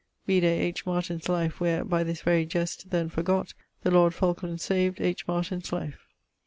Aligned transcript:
Vide 0.25 0.45
H. 0.45 0.83
Martyn's 0.87 1.29
Life, 1.29 1.59
where 1.59 1.85
by 1.85 2.03
this 2.03 2.23
very 2.23 2.43
jest, 2.43 2.89
then 2.89 3.07
forgot, 3.07 3.53
the 3.83 3.91
lord 3.91 4.15
Falkland 4.15 4.59
saved 4.59 4.99
H. 4.99 5.27
Martyn's 5.27 5.71
Life. 5.71 6.07